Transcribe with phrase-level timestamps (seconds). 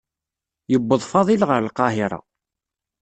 [0.71, 2.19] Yewweḍ Faḍil ɣer Lqahiṛa.